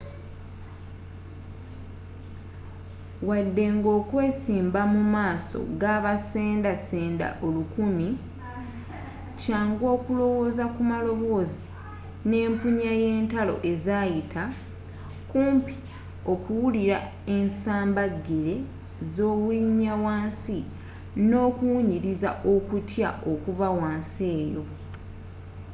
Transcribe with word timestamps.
wadde 3.27 3.65
nga 3.75 3.89
okwesimba 3.99 4.81
mu 4.93 5.01
maaso 5.15 5.59
gabasenda 5.81 6.71
senda 6.87 7.27
olukumi 7.45 8.09
kyangu 9.41 9.83
okulowooza 9.95 10.63
ku 10.73 10.81
maloboozi 10.91 11.65
n'empunya 12.29 12.91
y'entalo 13.01 13.55
ezaayita 13.71 14.43
kumpi 15.31 15.75
okuwulira 16.33 16.97
ensamba 17.37 18.03
gele 18.25 18.55
z'obulinya 19.13 19.93
wansi 20.05 20.59
n'okuwunyiriza 21.27 22.29
okutya 22.53 23.09
okuva 23.31 23.67
wansi 23.79 24.23
eyo 24.41 24.63